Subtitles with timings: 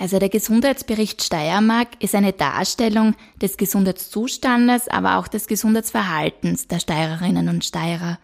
[0.00, 7.50] Also der Gesundheitsbericht Steiermark ist eine Darstellung des Gesundheitszustandes, aber auch des Gesundheitsverhaltens der Steirerinnen
[7.50, 8.18] und Steirer.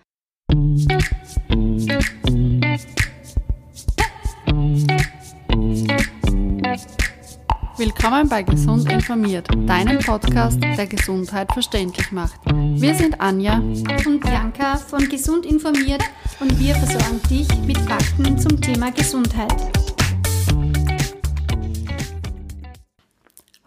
[7.76, 12.40] Willkommen bei Gesund informiert, deinem Podcast, der Gesundheit verständlich macht.
[12.46, 16.02] Wir sind Anja und Bianca von Gesund informiert
[16.40, 19.85] und wir versorgen dich mit Fakten zum Thema Gesundheit.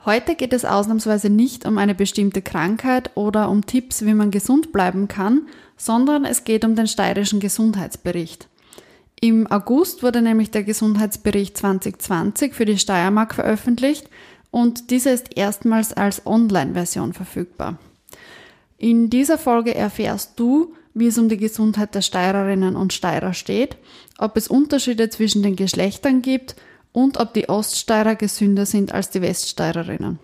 [0.06, 4.72] Heute geht es ausnahmsweise nicht um eine bestimmte Krankheit oder um Tipps, wie man gesund
[4.72, 5.42] bleiben kann,
[5.76, 8.48] sondern es geht um den steirischen Gesundheitsbericht.
[9.20, 14.10] Im August wurde nämlich der Gesundheitsbericht 2020 für die Steiermark veröffentlicht
[14.52, 17.78] und dieser ist erstmals als Online-Version verfügbar.
[18.78, 23.76] In dieser Folge erfährst du, wie es um die Gesundheit der Steirerinnen und Steirer steht,
[24.18, 26.56] ob es Unterschiede zwischen den Geschlechtern gibt
[26.92, 30.20] und ob die Oststeirer gesünder sind als die Weststeirerinnen.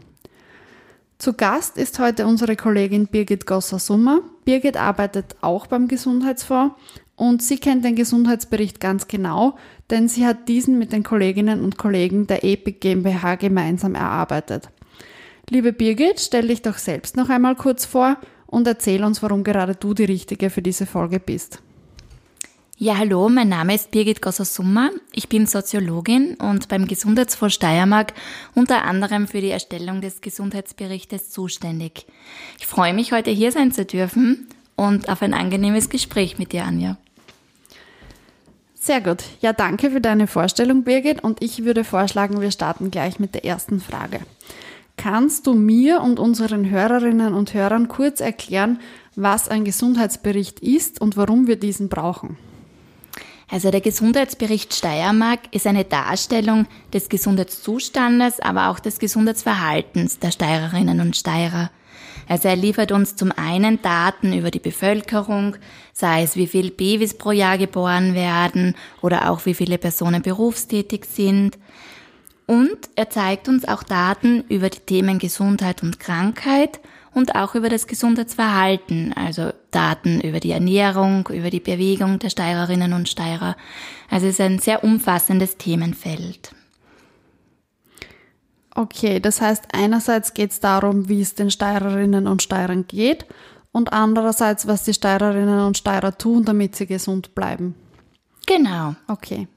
[1.17, 4.19] Zu Gast ist heute unsere Kollegin Birgit Gosser-Summer.
[4.43, 6.75] Birgit arbeitet auch beim Gesundheitsfonds
[7.15, 9.57] und sie kennt den Gesundheitsbericht ganz genau,
[9.89, 14.69] denn sie hat diesen mit den Kolleginnen und Kollegen der EPIC GmbH gemeinsam erarbeitet.
[15.49, 19.75] Liebe Birgit, stell dich doch selbst noch einmal kurz vor und erzähl uns, warum gerade
[19.75, 21.61] du die Richtige für diese Folge bist.
[22.77, 24.89] Ja, hallo, mein Name ist Birgit Gosser-Summer.
[25.13, 28.13] Ich bin Soziologin und beim Gesundheitsfonds Steiermark
[28.53, 32.05] unter anderem für die Erstellung des Gesundheitsberichtes zuständig.
[32.59, 36.65] Ich freue mich, heute hier sein zu dürfen und auf ein angenehmes Gespräch mit dir,
[36.65, 36.97] Anja.
[38.73, 39.23] Sehr gut.
[39.39, 41.23] Ja, danke für deine Vorstellung, Birgit.
[41.23, 44.19] Und ich würde vorschlagen, wir starten gleich mit der ersten Frage.
[44.97, 48.81] Kannst du mir und unseren Hörerinnen und Hörern kurz erklären,
[49.15, 52.37] was ein Gesundheitsbericht ist und warum wir diesen brauchen?
[53.49, 60.99] Also der Gesundheitsbericht Steiermark ist eine Darstellung des Gesundheitszustandes, aber auch des Gesundheitsverhaltens der Steirerinnen
[60.99, 61.69] und Steirer.
[62.27, 65.57] Also er liefert uns zum einen Daten über die Bevölkerung,
[65.93, 71.05] sei es wie viele Babys pro Jahr geboren werden oder auch wie viele Personen berufstätig
[71.05, 71.59] sind.
[72.47, 76.79] Und er zeigt uns auch Daten über die Themen Gesundheit und Krankheit
[77.15, 82.91] und auch über das Gesundheitsverhalten, also Daten über die Ernährung, über die Bewegung der Steirerinnen
[82.91, 83.55] und Steirer.
[84.09, 86.51] Also es ist ein sehr umfassendes Themenfeld.
[88.75, 93.25] Okay, das heißt, einerseits geht es darum, wie es den Steirerinnen und Steirern geht
[93.71, 97.75] und andererseits, was die Steirerinnen und Steirer tun, damit sie gesund bleiben.
[98.45, 98.95] Genau.
[99.07, 99.47] Okay.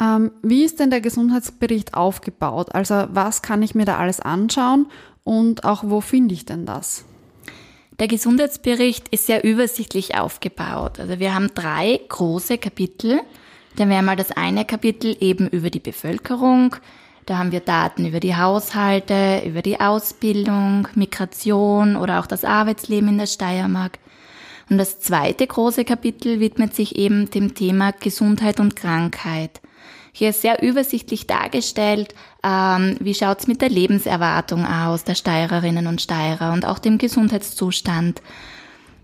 [0.00, 2.72] Ähm, wie ist denn der Gesundheitsbericht aufgebaut?
[2.76, 4.86] Also was kann ich mir da alles anschauen
[5.26, 7.04] und auch wo finde ich denn das?
[7.98, 11.00] Der Gesundheitsbericht ist sehr übersichtlich aufgebaut.
[11.00, 13.20] Also wir haben drei große Kapitel.
[13.74, 16.76] Dann wäre mal das eine Kapitel eben über die Bevölkerung.
[17.24, 23.08] Da haben wir Daten über die Haushalte, über die Ausbildung, Migration oder auch das Arbeitsleben
[23.08, 23.98] in der Steiermark.
[24.70, 29.60] Und das zweite große Kapitel widmet sich eben dem Thema Gesundheit und Krankheit.
[30.18, 36.00] Hier ist sehr übersichtlich dargestellt, ähm, wie schaut's mit der Lebenserwartung aus der Steirerinnen und
[36.00, 38.22] Steirer und auch dem Gesundheitszustand.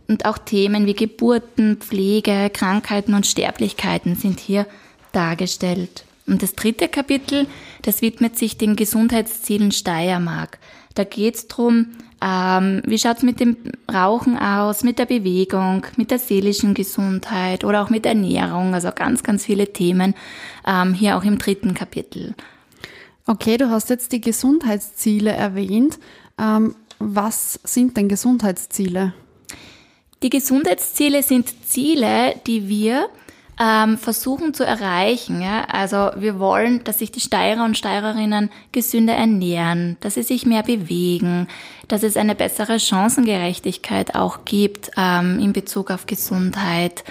[0.09, 4.67] Und auch Themen wie Geburten, Pflege, Krankheiten und Sterblichkeiten sind hier
[5.13, 6.07] dargestellt.
[6.27, 7.47] Und das dritte Kapitel,
[7.83, 10.59] das widmet sich den Gesundheitszielen Steiermark.
[10.95, 11.89] Da geht's drum,
[12.23, 13.57] ähm, wie schaut's mit dem
[13.93, 18.75] Rauchen aus, mit der Bewegung, mit der seelischen Gesundheit oder auch mit Ernährung.
[18.75, 20.15] Also ganz, ganz viele Themen
[20.67, 22.35] ähm, hier auch im dritten Kapitel.
[23.27, 25.99] Okay, du hast jetzt die Gesundheitsziele erwähnt.
[26.39, 29.13] Ähm, was sind denn Gesundheitsziele?
[30.23, 33.09] Die Gesundheitsziele sind Ziele, die wir
[33.61, 35.41] ähm, versuchen zu erreichen.
[35.41, 35.65] Ja?
[35.71, 40.63] Also wir wollen, dass sich die Steirer und Steirerinnen gesünder ernähren, dass sie sich mehr
[40.63, 41.49] bewegen,
[41.89, 47.05] dass es eine bessere Chancengerechtigkeit auch gibt ähm, in Bezug auf Gesundheit,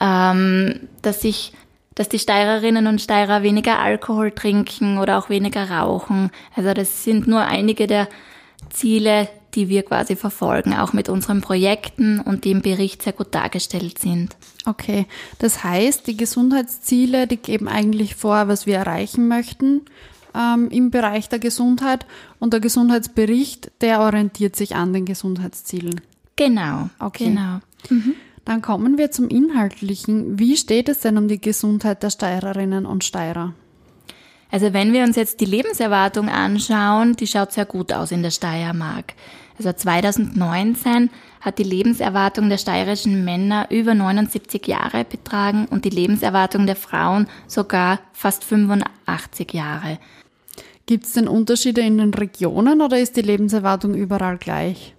[0.00, 1.52] ähm, dass sich
[1.94, 6.30] dass die Steirerinnen und Steirer weniger Alkohol trinken oder auch weniger rauchen.
[6.54, 8.06] Also das sind nur einige der
[8.68, 13.34] Ziele, die wir quasi verfolgen, auch mit unseren Projekten und die im Bericht sehr gut
[13.34, 14.36] dargestellt sind.
[14.66, 15.06] Okay,
[15.38, 19.82] das heißt, die Gesundheitsziele, die geben eigentlich vor, was wir erreichen möchten
[20.36, 22.06] ähm, im Bereich der Gesundheit
[22.38, 26.00] und der Gesundheitsbericht, der orientiert sich an den Gesundheitszielen.
[26.36, 27.26] Genau, okay.
[27.26, 27.60] genau.
[27.88, 28.14] Mhm.
[28.44, 30.38] Dann kommen wir zum Inhaltlichen.
[30.38, 33.54] Wie steht es denn um die Gesundheit der Steirerinnen und Steirer?
[34.50, 38.30] Also wenn wir uns jetzt die Lebenserwartung anschauen, die schaut sehr gut aus in der
[38.30, 39.14] Steiermark.
[39.58, 41.10] Also 2019
[41.40, 47.26] hat die Lebenserwartung der steirischen Männer über 79 Jahre betragen und die Lebenserwartung der Frauen
[47.46, 49.98] sogar fast 85 Jahre.
[50.86, 54.94] Gibt es denn Unterschiede in den Regionen oder ist die Lebenserwartung überall gleich?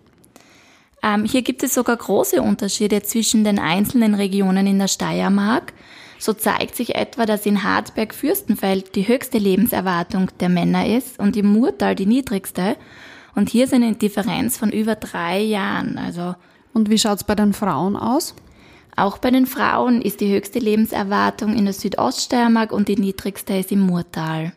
[1.04, 5.74] Ähm, hier gibt es sogar große Unterschiede zwischen den einzelnen Regionen in der Steiermark.
[6.19, 11.54] So zeigt sich etwa, dass in Harzberg-Fürstenfeld die höchste Lebenserwartung der Männer ist und im
[11.54, 12.75] Murtal die niedrigste.
[13.38, 16.00] Und hier sind eine Differenz von über drei Jahren.
[16.00, 16.34] Also
[16.74, 18.34] und wie schaut es bei den Frauen aus?
[18.95, 23.72] Auch bei den Frauen ist die höchste Lebenserwartung in der Südoststeiermark und die niedrigste ist
[23.72, 24.54] im Murtal.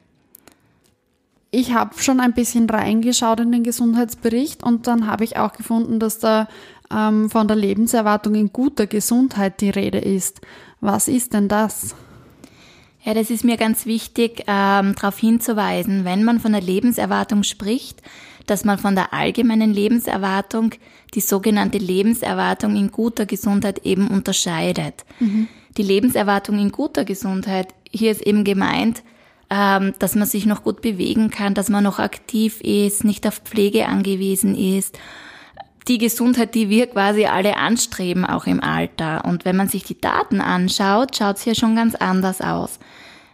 [1.51, 6.01] Ich habe schon ein bisschen reingeschaut in den Gesundheitsbericht und dann habe ich auch gefunden,
[6.01, 6.49] dass da
[6.91, 10.41] ähm, von der Lebenserwartung in guter Gesundheit die Rede ist.
[10.81, 11.95] Was ist denn das?
[13.03, 18.01] Ja, das ist mir ganz wichtig, ähm, darauf hinzuweisen, wenn man von der Lebenserwartung spricht,
[18.47, 20.73] dass man von der allgemeinen Lebenserwartung
[21.15, 25.05] die sogenannte Lebenserwartung in guter Gesundheit eben unterscheidet.
[25.19, 25.49] Mhm.
[25.77, 29.03] Die Lebenserwartung in guter Gesundheit, hier ist eben gemeint,
[29.51, 33.41] ähm, dass man sich noch gut bewegen kann, dass man noch aktiv ist, nicht auf
[33.45, 34.99] Pflege angewiesen ist.
[35.89, 39.25] Die Gesundheit, die wir quasi alle anstreben, auch im Alter.
[39.25, 42.79] Und wenn man sich die Daten anschaut, schaut es hier schon ganz anders aus.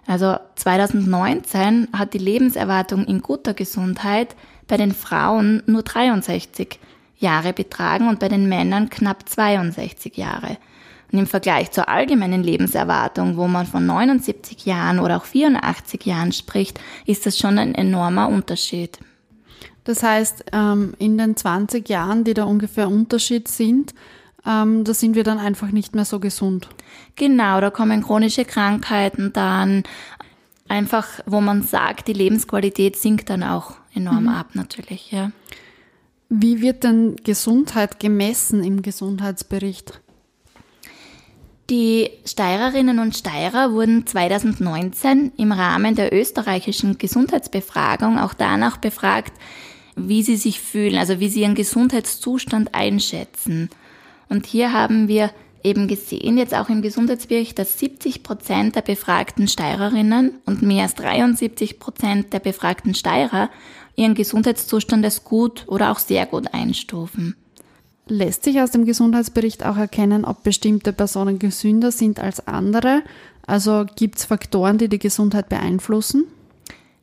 [0.07, 4.37] Also 2019 hat die Lebenserwartung in guter Gesundheit
[4.69, 6.79] bei den Frauen nur 63
[7.19, 10.59] Jahre betragen und bei den Männern knapp 62 Jahre.
[11.13, 16.33] Und im Vergleich zur allgemeinen Lebenserwartung, wo man von 79 Jahren oder auch 84 Jahren
[16.33, 18.99] spricht, ist das schon ein enormer Unterschied.
[19.85, 23.95] Das heißt, ähm, in den 20 Jahren, die da ungefähr Unterschied sind,
[24.45, 26.69] ähm, da sind wir dann einfach nicht mehr so gesund.
[27.15, 29.85] Genau, da kommen chronische Krankheiten dann,
[30.69, 34.29] einfach, wo man sagt, die Lebensqualität sinkt dann auch enorm mhm.
[34.29, 35.31] ab natürlich, ja.
[36.29, 40.01] Wie wird denn Gesundheit gemessen im Gesundheitsbericht?
[41.71, 49.33] Die Steirerinnen und Steirer wurden 2019 im Rahmen der österreichischen Gesundheitsbefragung auch danach befragt,
[49.97, 53.71] wie sie sich fühlen, also wie sie ihren Gesundheitszustand einschätzen.
[54.29, 55.31] Und hier haben wir
[55.67, 60.95] eben gesehen, jetzt auch im Gesundheitsbericht, dass 70 Prozent der befragten Steirerinnen und mehr als
[60.95, 63.51] 73 Prozent der befragten Steirer
[63.97, 67.35] ihren Gesundheitszustand als gut oder auch sehr gut einstufen.
[68.09, 73.03] Lässt sich aus dem Gesundheitsbericht auch erkennen, ob bestimmte Personen gesünder sind als andere?
[73.47, 76.25] Also gibt es Faktoren, die die Gesundheit beeinflussen?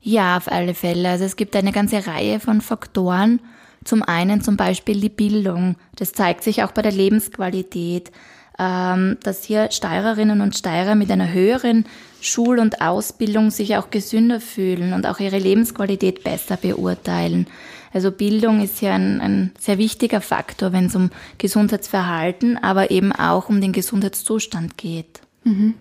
[0.02, 1.10] Ja, auf alle Fälle.
[1.10, 3.40] Also es gibt eine ganze Reihe von Faktoren.
[3.84, 5.76] Zum einen zum Beispiel die Bildung.
[5.96, 8.12] Das zeigt sich auch bei der Lebensqualität,
[8.58, 11.86] dass hier Steirerinnen und Steirer mit einer höheren
[12.22, 17.48] Schul- und Ausbildung sich auch gesünder fühlen und auch ihre Lebensqualität besser beurteilen.
[17.94, 23.12] Also Bildung ist ja ein, ein sehr wichtiger Faktor, wenn es um Gesundheitsverhalten, aber eben
[23.12, 25.22] auch um den Gesundheitszustand geht.
[25.44, 25.76] Mhm.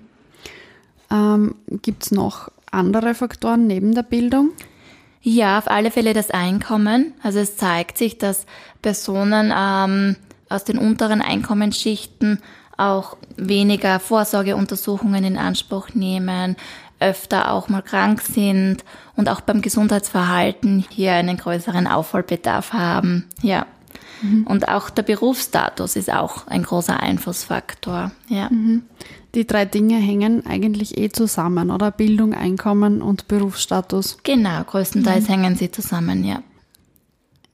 [1.10, 4.50] Ähm, Gibt es noch andere Faktoren neben der Bildung?
[5.22, 7.14] Ja, auf alle Fälle das Einkommen.
[7.22, 8.46] Also es zeigt sich, dass
[8.82, 10.16] Personen ähm,
[10.48, 12.40] aus den unteren Einkommensschichten
[12.82, 16.56] auch weniger Vorsorgeuntersuchungen in Anspruch nehmen,
[17.00, 18.84] öfter auch mal krank sind
[19.16, 23.28] und auch beim Gesundheitsverhalten hier einen größeren Aufholbedarf haben.
[23.42, 23.66] Ja.
[24.22, 24.46] Mhm.
[24.46, 28.12] Und auch der Berufsstatus ist auch ein großer Einflussfaktor.
[28.28, 28.48] Ja.
[28.50, 28.82] Mhm.
[29.34, 31.90] Die drei Dinge hängen eigentlich eh zusammen, oder?
[31.90, 34.18] Bildung, Einkommen und Berufsstatus.
[34.22, 35.32] Genau, größtenteils mhm.
[35.32, 36.42] hängen sie zusammen, ja.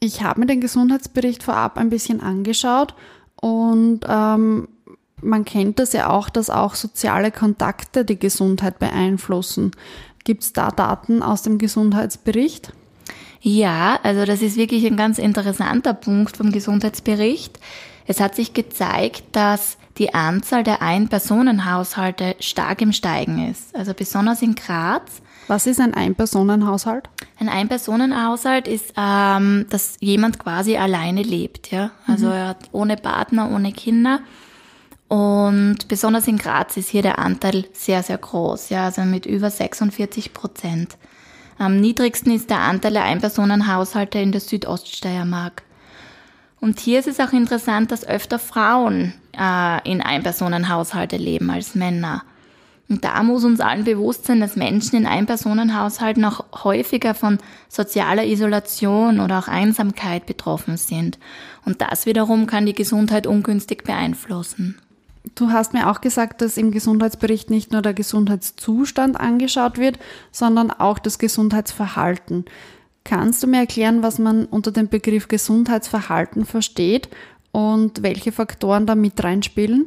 [0.01, 2.95] Ich habe mir den Gesundheitsbericht vorab ein bisschen angeschaut
[3.41, 4.69] und ähm,
[5.23, 9.73] man kennt das ja auch, dass auch soziale Kontakte die Gesundheit beeinflussen.
[10.25, 12.73] Gibt es da Daten aus dem Gesundheitsbericht?
[13.41, 17.59] Ja, also das ist wirklich ein ganz interessanter Punkt vom Gesundheitsbericht.
[18.07, 23.75] Es hat sich gezeigt, dass die Anzahl der Ein-Personen-Haushalte stark im Steigen ist.
[23.75, 25.23] Also besonders in Graz.
[25.47, 27.09] Was ist ein Ein-Personen-Haushalt?
[27.39, 31.71] Ein Ein-Personen-Haushalt ist, ähm, dass jemand quasi alleine lebt.
[31.71, 31.91] Ja?
[32.07, 32.33] Also mhm.
[32.33, 34.21] er hat ohne Partner, ohne Kinder
[35.09, 39.51] und besonders in Graz ist hier der Anteil sehr, sehr groß, ja, also mit über
[39.51, 40.99] 46 Prozent.
[41.57, 45.63] Am niedrigsten ist der Anteil der Einpersonenhaushalte in der Südoststeiermark.
[46.61, 52.23] Und hier ist es auch interessant, dass öfter Frauen äh, in Einpersonenhaushalte leben als Männer.
[52.89, 57.39] Und da muss uns allen bewusst sein, dass Menschen in Einpersonenhaushalten auch häufiger von
[57.69, 61.19] sozialer Isolation oder auch Einsamkeit betroffen sind.
[61.65, 64.81] Und das wiederum kann die Gesundheit ungünstig beeinflussen.
[65.35, 69.99] Du hast mir auch gesagt, dass im Gesundheitsbericht nicht nur der Gesundheitszustand angeschaut wird,
[70.33, 72.45] sondern auch das Gesundheitsverhalten.
[73.05, 77.09] Kannst du mir erklären, was man unter dem Begriff Gesundheitsverhalten versteht
[77.53, 79.87] und welche Faktoren da mit reinspielen?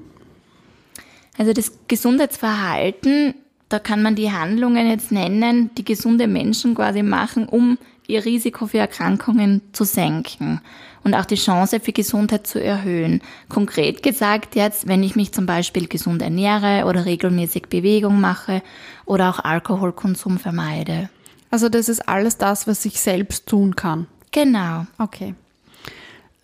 [1.37, 3.35] Also das Gesundheitsverhalten
[3.71, 7.77] da kann man die Handlungen jetzt nennen, die gesunde Menschen quasi machen, um
[8.11, 10.61] ihr Risiko für Erkrankungen zu senken
[11.03, 13.21] und auch die Chance für Gesundheit zu erhöhen.
[13.49, 18.61] Konkret gesagt jetzt, wenn ich mich zum Beispiel gesund ernähre oder regelmäßig Bewegung mache
[19.05, 21.09] oder auch Alkoholkonsum vermeide.
[21.49, 24.07] Also das ist alles das, was ich selbst tun kann.
[24.31, 24.85] Genau.
[24.97, 25.35] Okay.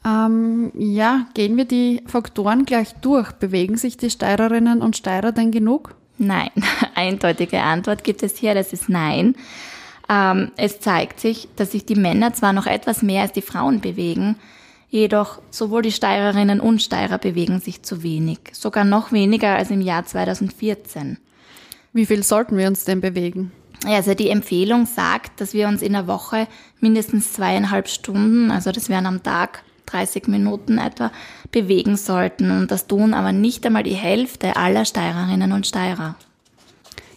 [0.06, 3.32] Ähm, ja, gehen wir die Faktoren gleich durch.
[3.34, 5.96] Bewegen sich die Steirerinnen und Steirer denn genug?
[6.18, 6.50] Nein,
[6.96, 9.36] eindeutige Antwort gibt es hier, das ist nein.
[10.10, 13.82] Ähm, es zeigt sich, dass sich die Männer zwar noch etwas mehr als die Frauen
[13.82, 14.36] bewegen,
[14.90, 19.82] jedoch sowohl die Steirerinnen und Steirer bewegen sich zu wenig, sogar noch weniger als im
[19.82, 21.18] Jahr 2014.
[21.94, 23.52] Wie viel sollten wir uns denn bewegen?
[23.86, 26.48] Also die Empfehlung sagt, dass wir uns in der Woche
[26.80, 31.12] mindestens zweieinhalb Stunden, also das wären am Tag 30 Minuten etwa,
[31.52, 32.52] bewegen sollten.
[32.52, 36.16] Und das tun aber nicht einmal die Hälfte aller Steirerinnen und Steirer.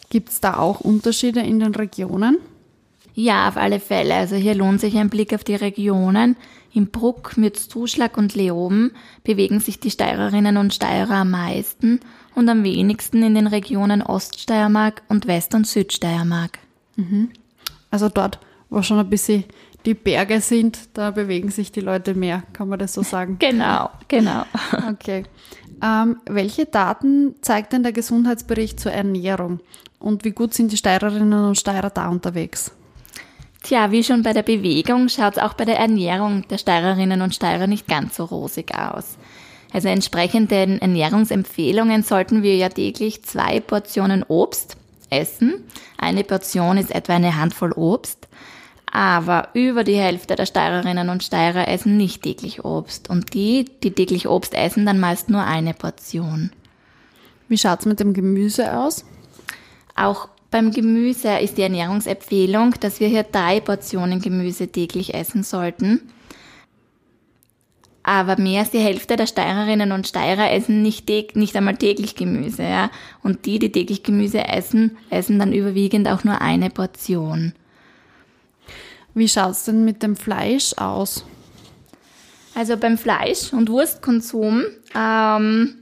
[0.09, 2.39] Gibt es da auch Unterschiede in den Regionen?
[3.15, 4.15] Ja, auf alle Fälle.
[4.15, 6.37] Also hier lohnt sich ein Blick auf die Regionen.
[6.73, 8.93] Im Bruck, Mürzzuschlag und Leoben
[9.25, 12.01] bewegen sich die Steirerinnen und Steirer am meisten
[12.35, 16.59] und am wenigsten in den Regionen Oststeiermark und West- und Südsteiermark.
[16.97, 17.31] Mhm.
[17.91, 18.39] Also dort,
[18.69, 19.45] wo schon ein bisschen
[19.85, 23.37] die Berge sind, da bewegen sich die Leute mehr, kann man das so sagen?
[23.41, 24.45] Genau, genau.
[24.91, 25.25] Okay.
[25.83, 29.61] Ähm, welche Daten zeigt denn der Gesundheitsbericht zur Ernährung?
[29.99, 32.73] Und wie gut sind die Steirerinnen und Steirer da unterwegs?
[33.63, 37.35] Tja, wie schon bei der Bewegung schaut es auch bei der Ernährung der Steirerinnen und
[37.35, 39.19] Steirer nicht ganz so rosig aus.
[39.73, 44.77] Also entsprechend den Ernährungsempfehlungen sollten wir ja täglich zwei Portionen Obst
[45.11, 45.65] essen.
[45.99, 48.29] Eine Portion ist etwa eine Handvoll Obst.
[48.93, 53.09] Aber über die Hälfte der Steirerinnen und Steirer essen nicht täglich Obst.
[53.09, 56.51] Und die, die täglich Obst essen, dann meist nur eine Portion.
[57.47, 59.05] Wie schaut's mit dem Gemüse aus?
[59.95, 66.01] Auch beim Gemüse ist die Ernährungsempfehlung, dass wir hier drei Portionen Gemüse täglich essen sollten.
[68.03, 72.63] Aber mehr als die Hälfte der Steirerinnen und Steirer essen nicht, nicht einmal täglich Gemüse.
[72.63, 72.91] Ja?
[73.23, 77.53] Und die, die täglich Gemüse essen, essen dann überwiegend auch nur eine Portion.
[79.15, 81.25] Wie schaut es denn mit dem Fleisch aus?
[82.55, 84.65] Also beim Fleisch- und Wurstkonsum
[84.95, 85.80] ähm,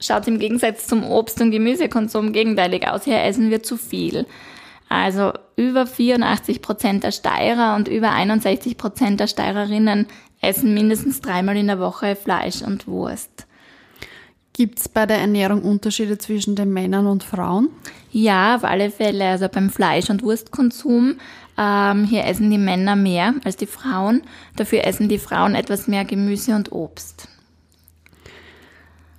[0.00, 3.04] schaut im Gegensatz zum Obst- und Gemüsekonsum gegenteilig aus.
[3.04, 4.26] Hier essen wir zu viel.
[4.88, 10.06] Also über 84 Prozent der Steirer und über 61 Prozent der Steirerinnen
[10.40, 13.46] essen mindestens dreimal in der Woche Fleisch und Wurst.
[14.52, 17.68] Gibt es bei der Ernährung Unterschiede zwischen den Männern und Frauen?
[18.10, 19.26] Ja, auf alle Fälle.
[19.26, 21.16] Also beim Fleisch- und Wurstkonsum,
[21.58, 24.22] ähm, hier essen die Männer mehr als die Frauen.
[24.56, 27.28] Dafür essen die Frauen etwas mehr Gemüse und Obst.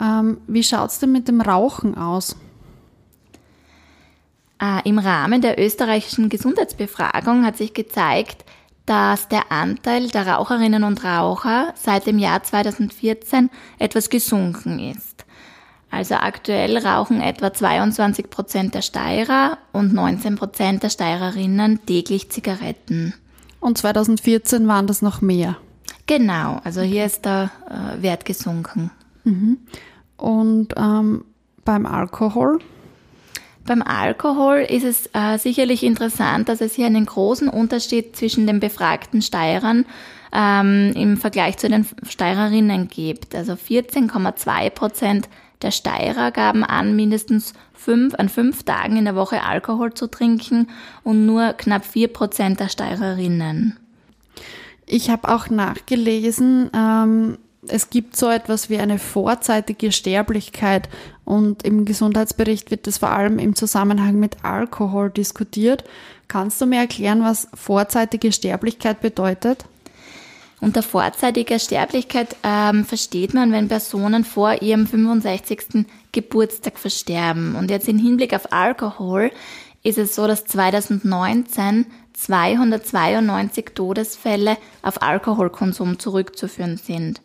[0.01, 2.35] Ähm, wie schaut es denn mit dem Rauchen aus?
[4.61, 8.45] Äh, Im Rahmen der österreichischen Gesundheitsbefragung hat sich gezeigt,
[8.85, 13.49] dass der Anteil der Raucherinnen und Raucher seit dem Jahr 2014
[13.79, 15.25] etwas gesunken ist.
[15.89, 23.13] Also aktuell rauchen etwa 22 Prozent der Steirer und 19 Prozent der Steirerinnen täglich Zigaretten.
[23.59, 25.57] Und 2014 waren das noch mehr.
[26.05, 28.91] Genau, also hier ist der äh, Wert gesunken.
[29.23, 29.57] Mhm.
[30.17, 31.25] Und ähm,
[31.63, 32.59] beim Alkohol?
[33.65, 38.59] Beim Alkohol ist es äh, sicherlich interessant, dass es hier einen großen Unterschied zwischen den
[38.59, 39.85] befragten Steirern
[40.31, 43.35] ähm, im Vergleich zu den Steirerinnen gibt.
[43.35, 45.29] Also 14,2 Prozent
[45.61, 50.69] der Steirer gaben an, mindestens fünf, an fünf Tagen in der Woche Alkohol zu trinken
[51.03, 53.77] und nur knapp vier Prozent der Steirerinnen.
[54.85, 57.37] Ich habe auch nachgelesen, ähm,
[57.69, 60.89] es gibt so etwas wie eine vorzeitige Sterblichkeit
[61.25, 65.83] und im Gesundheitsbericht wird das vor allem im Zusammenhang mit Alkohol diskutiert.
[66.27, 69.65] Kannst du mir erklären, was vorzeitige Sterblichkeit bedeutet?
[70.59, 75.85] Unter vorzeitiger Sterblichkeit ähm, versteht man, wenn Personen vor ihrem 65.
[76.11, 77.55] Geburtstag versterben.
[77.55, 79.31] Und jetzt im Hinblick auf Alkohol
[79.83, 81.85] ist es so, dass 2019
[82.17, 87.21] 292 Todesfälle auf Alkoholkonsum zurückzuführen sind.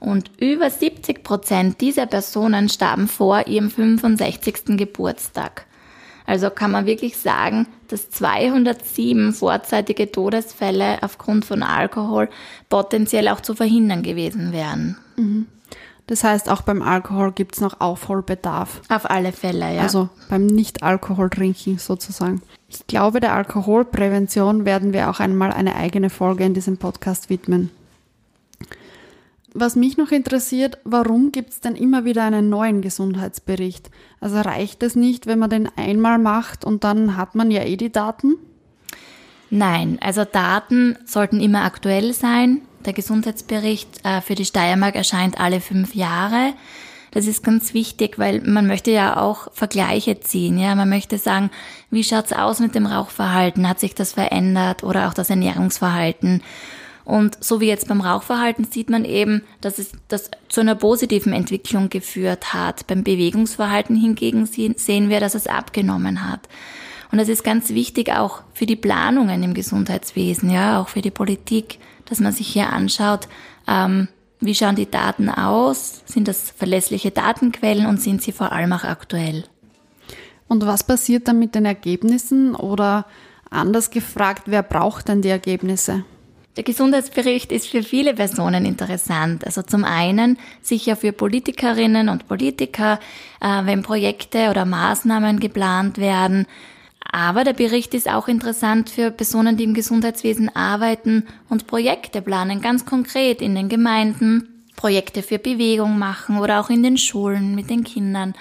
[0.00, 4.76] Und über 70 Prozent dieser Personen starben vor ihrem 65.
[4.78, 5.66] Geburtstag.
[6.26, 12.28] Also kann man wirklich sagen, dass 207 vorzeitige Todesfälle aufgrund von Alkohol
[12.68, 14.96] potenziell auch zu verhindern gewesen wären.
[15.16, 15.46] Mhm.
[16.06, 18.80] Das heißt, auch beim Alkohol gibt es noch Aufholbedarf.
[18.88, 19.82] Auf alle Fälle, ja.
[19.82, 22.42] Also beim Nicht-Alkohol-Trinken sozusagen.
[22.68, 27.70] Ich glaube, der Alkoholprävention werden wir auch einmal eine eigene Folge in diesem Podcast widmen.
[29.52, 33.90] Was mich noch interessiert, warum gibt es denn immer wieder einen neuen Gesundheitsbericht?
[34.20, 37.76] Also reicht es nicht, wenn man den einmal macht und dann hat man ja eh
[37.76, 38.36] die Daten?
[39.50, 42.60] Nein, also Daten sollten immer aktuell sein.
[42.86, 46.54] Der Gesundheitsbericht äh, für die Steiermark erscheint alle fünf Jahre.
[47.10, 50.58] Das ist ganz wichtig, weil man möchte ja auch Vergleiche ziehen.
[50.58, 51.50] Ja, man möchte sagen,
[51.90, 53.68] wie schaut's aus mit dem Rauchverhalten?
[53.68, 56.42] Hat sich das verändert oder auch das Ernährungsverhalten?
[57.10, 61.32] Und so wie jetzt beim Rauchverhalten sieht man eben, dass es das zu einer positiven
[61.32, 62.86] Entwicklung geführt hat.
[62.86, 66.48] Beim Bewegungsverhalten hingegen sehen wir, dass es abgenommen hat.
[67.10, 71.10] Und das ist ganz wichtig auch für die Planungen im Gesundheitswesen, ja, auch für die
[71.10, 73.26] Politik, dass man sich hier anschaut,
[73.66, 74.06] ähm,
[74.38, 76.02] wie schauen die Daten aus?
[76.06, 79.42] Sind das verlässliche Datenquellen und sind sie vor allem auch aktuell?
[80.46, 83.04] Und was passiert dann mit den Ergebnissen oder
[83.50, 86.04] anders gefragt, wer braucht denn die Ergebnisse?
[86.56, 89.46] Der Gesundheitsbericht ist für viele Personen interessant.
[89.46, 92.98] Also zum einen sicher für Politikerinnen und Politiker,
[93.40, 96.46] äh, wenn Projekte oder Maßnahmen geplant werden.
[97.12, 102.60] Aber der Bericht ist auch interessant für Personen, die im Gesundheitswesen arbeiten und Projekte planen,
[102.60, 107.70] ganz konkret in den Gemeinden, Projekte für Bewegung machen oder auch in den Schulen mit
[107.70, 108.34] den Kindern.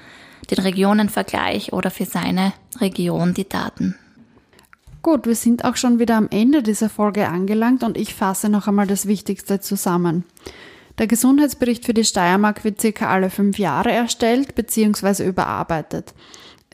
[0.47, 3.95] den Regionenvergleich oder für seine Region die Daten.
[5.01, 8.67] Gut, wir sind auch schon wieder am Ende dieser Folge angelangt und ich fasse noch
[8.67, 10.23] einmal das Wichtigste zusammen.
[10.97, 15.27] Der Gesundheitsbericht für die Steiermark wird circa alle fünf Jahre erstellt bzw.
[15.27, 16.13] überarbeitet.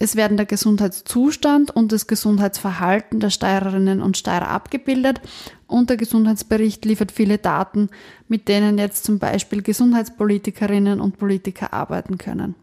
[0.04, 5.22] Es werden der Gesundheitszustand und das Gesundheitsverhalten der Steirerinnen und Steirer abgebildet
[5.68, 7.90] und der Gesundheitsbericht liefert viele Daten,
[8.28, 12.56] mit denen jetzt zum Beispiel Gesundheitspolitikerinnen und Politiker arbeiten können.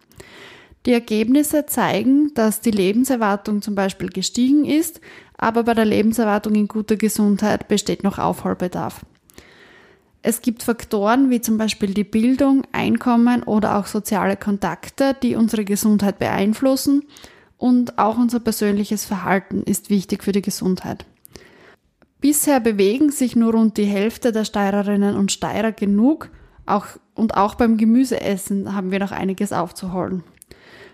[0.89, 5.03] Die Ergebnisse zeigen, dass die Lebenserwartung zum Beispiel gestiegen ist,
[5.37, 9.05] aber bei der Lebenserwartung in guter Gesundheit besteht noch Aufholbedarf.
[10.23, 15.67] Es gibt Faktoren wie zum Beispiel die Bildung, Einkommen oder auch soziale Kontakte, die unsere
[15.67, 17.05] Gesundheit beeinflussen
[17.59, 21.05] und auch unser persönliches Verhalten ist wichtig für die Gesundheit.
[22.23, 26.31] Bisher bewegen sich nur rund die Hälfte der Steirerinnen und Steirer genug
[26.65, 30.25] auch, und auch beim Gemüseessen haben wir noch einiges aufzuholen.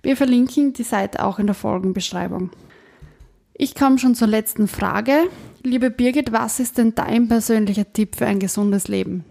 [0.03, 2.51] Wir verlinken die Seite auch in der Folgenbeschreibung.
[3.55, 5.23] Ich komme schon zur letzten Frage.
[5.63, 9.25] Liebe Birgit, was ist denn dein persönlicher Tipp für ein gesundes Leben?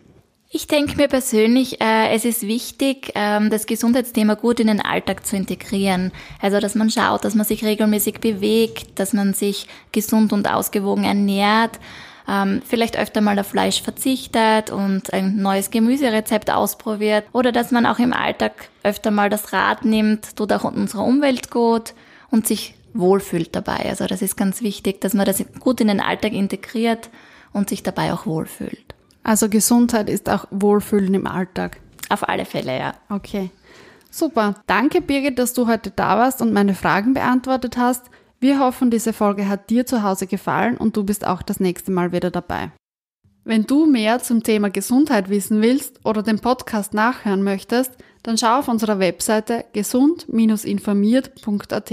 [0.57, 5.27] Ich denke mir persönlich, äh, es ist wichtig, ähm, das Gesundheitsthema gut in den Alltag
[5.27, 6.13] zu integrieren.
[6.41, 11.03] Also, dass man schaut, dass man sich regelmäßig bewegt, dass man sich gesund und ausgewogen
[11.03, 11.81] ernährt,
[12.29, 17.85] ähm, vielleicht öfter mal auf Fleisch verzichtet und ein neues Gemüserezept ausprobiert oder dass man
[17.85, 21.95] auch im Alltag öfter mal das Rad nimmt, tut auch unserer Umwelt gut
[22.31, 23.89] und sich wohlfühlt dabei.
[23.89, 27.11] Also das ist ganz wichtig, dass man das gut in den Alltag integriert
[27.53, 28.84] und sich dabei auch wohlfühlt.
[29.25, 31.81] Also Gesundheit ist auch Wohlfühlen im Alltag.
[32.11, 32.95] Auf alle Fälle, ja.
[33.09, 33.51] Okay.
[34.11, 34.55] Super.
[34.69, 38.05] Danke, Birgit, dass du heute da warst und meine Fragen beantwortet hast.
[38.39, 41.91] Wir hoffen, diese Folge hat dir zu Hause gefallen und du bist auch das nächste
[41.91, 42.71] Mal wieder dabei.
[43.43, 48.59] Wenn du mehr zum Thema Gesundheit wissen willst oder den Podcast nachhören möchtest, dann schau
[48.59, 51.93] auf unserer Webseite gesund-informiert.at.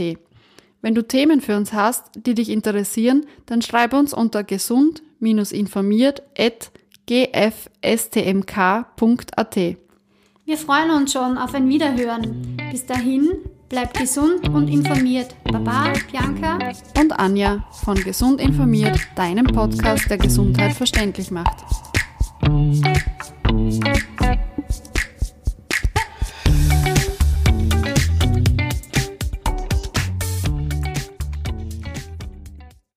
[0.82, 4.44] Wenn du Themen für uns hast, die dich interessieren, dann schreib uns unter
[7.12, 8.46] gfstmk.at.
[10.46, 12.56] Wir freuen uns schon auf ein Wiederhören.
[12.72, 13.32] Bis dahin,
[13.68, 15.36] bleibt gesund und informiert.
[15.44, 16.58] Baba, Bianca
[16.98, 21.58] und Anja von Gesund informiert, deinem Podcast, der Gesundheit verständlich macht.